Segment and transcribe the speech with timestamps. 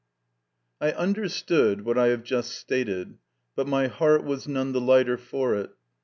[0.81, 3.19] I UNDERSTOOD what I have just stated,
[3.55, 5.75] but my heart was none the lighter for it.